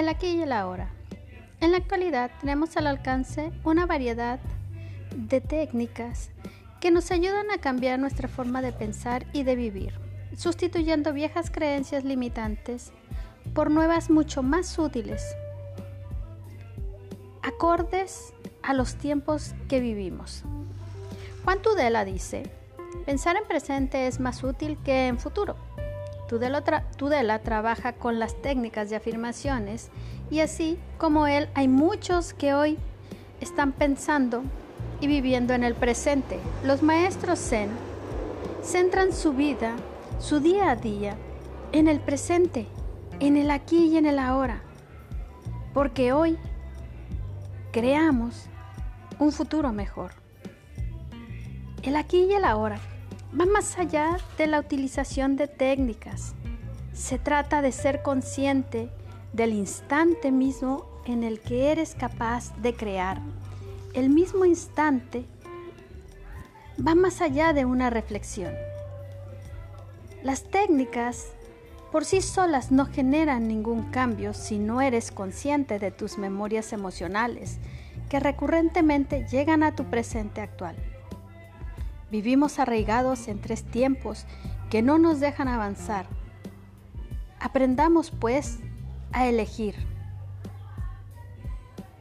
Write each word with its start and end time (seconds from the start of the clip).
el 0.00 0.08
aquí 0.08 0.26
y 0.26 0.42
el 0.42 0.50
ahora. 0.50 0.90
En 1.60 1.70
la 1.70 1.78
actualidad 1.78 2.32
tenemos 2.40 2.76
al 2.76 2.88
alcance 2.88 3.52
una 3.62 3.86
variedad 3.86 4.40
de 5.14 5.40
técnicas 5.40 6.30
que 6.80 6.90
nos 6.90 7.12
ayudan 7.12 7.50
a 7.52 7.58
cambiar 7.58 8.00
nuestra 8.00 8.26
forma 8.26 8.60
de 8.60 8.72
pensar 8.72 9.24
y 9.32 9.44
de 9.44 9.54
vivir, 9.54 9.94
sustituyendo 10.36 11.12
viejas 11.12 11.50
creencias 11.50 12.02
limitantes 12.02 12.92
por 13.54 13.70
nuevas 13.70 14.10
mucho 14.10 14.42
más 14.42 14.76
útiles, 14.80 15.36
acordes 17.42 18.34
a 18.64 18.74
los 18.74 18.96
tiempos 18.96 19.54
que 19.68 19.78
vivimos. 19.78 20.42
Juan 21.44 21.62
Tudela 21.62 22.04
dice, 22.04 22.50
pensar 23.06 23.36
en 23.36 23.46
presente 23.46 24.08
es 24.08 24.18
más 24.18 24.42
útil 24.42 24.76
que 24.84 25.06
en 25.06 25.20
futuro. 25.20 25.54
Tudela, 26.28 27.38
trabaja 27.40 27.92
con 27.92 28.18
las 28.18 28.40
técnicas 28.40 28.90
de 28.90 28.96
afirmaciones 28.96 29.90
y 30.30 30.40
así 30.40 30.78
como 30.98 31.26
él 31.26 31.48
hay 31.54 31.68
muchos 31.68 32.32
que 32.32 32.54
hoy 32.54 32.78
están 33.40 33.72
pensando 33.72 34.42
y 35.00 35.06
viviendo 35.06 35.52
en 35.52 35.64
el 35.64 35.74
presente. 35.74 36.38
Los 36.64 36.82
maestros 36.82 37.38
Zen 37.38 37.68
centran 38.62 39.12
su 39.12 39.32
vida, 39.34 39.76
su 40.18 40.40
día 40.40 40.70
a 40.70 40.76
día, 40.76 41.16
en 41.72 41.88
el 41.88 42.00
presente, 42.00 42.66
en 43.20 43.36
el 43.36 43.50
aquí 43.50 43.86
y 43.86 43.98
en 43.98 44.06
el 44.06 44.18
ahora. 44.18 44.62
Porque 45.74 46.12
hoy 46.12 46.38
creamos 47.72 48.46
un 49.18 49.30
futuro 49.30 49.72
mejor. 49.72 50.12
El 51.82 51.96
aquí 51.96 52.24
y 52.24 52.32
el 52.32 52.44
ahora 52.44 52.78
va 53.38 53.46
más 53.46 53.78
allá 53.78 54.18
de 54.38 54.46
la 54.46 54.60
utilización 54.60 55.36
de 55.36 55.48
técnicas. 55.48 56.34
Se 56.92 57.18
trata 57.18 57.62
de 57.62 57.72
ser 57.72 58.02
consciente 58.02 58.90
del 59.32 59.52
instante 59.52 60.30
mismo 60.30 60.86
en 61.04 61.24
el 61.24 61.40
que 61.40 61.72
eres 61.72 61.96
capaz 61.96 62.54
de 62.62 62.74
crear. 62.74 63.20
El 63.92 64.10
mismo 64.10 64.44
instante 64.44 65.24
va 66.86 66.94
más 66.94 67.20
allá 67.20 67.52
de 67.52 67.64
una 67.64 67.90
reflexión. 67.90 68.52
Las 70.22 70.44
técnicas 70.44 71.32
por 71.90 72.04
sí 72.04 72.22
solas 72.22 72.72
no 72.72 72.86
generan 72.86 73.46
ningún 73.46 73.90
cambio 73.90 74.32
si 74.32 74.58
no 74.58 74.80
eres 74.80 75.10
consciente 75.10 75.78
de 75.78 75.90
tus 75.90 76.18
memorias 76.18 76.72
emocionales 76.72 77.58
que 78.08 78.20
recurrentemente 78.20 79.26
llegan 79.30 79.62
a 79.62 79.74
tu 79.74 79.84
presente 79.84 80.40
actual. 80.40 80.76
Vivimos 82.14 82.60
arraigados 82.60 83.26
en 83.26 83.40
tres 83.40 83.64
tiempos 83.64 84.24
que 84.70 84.82
no 84.82 84.98
nos 84.98 85.18
dejan 85.18 85.48
avanzar. 85.48 86.06
Aprendamos 87.40 88.12
pues 88.12 88.60
a 89.10 89.26
elegir 89.26 89.74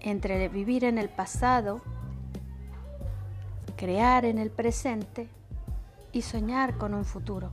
entre 0.00 0.50
vivir 0.50 0.84
en 0.84 0.98
el 0.98 1.08
pasado, 1.08 1.80
crear 3.78 4.26
en 4.26 4.36
el 4.36 4.50
presente 4.50 5.30
y 6.12 6.20
soñar 6.20 6.76
con 6.76 6.92
un 6.92 7.06
futuro. 7.06 7.50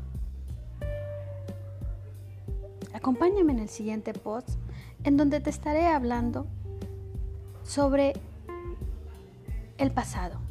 Acompáñame 2.93 3.53
en 3.53 3.59
el 3.59 3.69
siguiente 3.69 4.11
post 4.13 4.59
en 5.05 5.15
donde 5.15 5.39
te 5.39 5.49
estaré 5.49 5.87
hablando 5.87 6.47
sobre 7.63 8.11
el 9.77 9.91
pasado. 9.91 10.50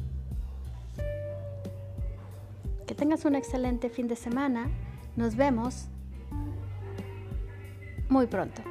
Que 2.91 2.95
tengas 2.95 3.23
un 3.23 3.35
excelente 3.35 3.89
fin 3.89 4.09
de 4.09 4.17
semana. 4.17 4.69
Nos 5.15 5.37
vemos 5.37 5.87
muy 8.09 8.27
pronto. 8.27 8.61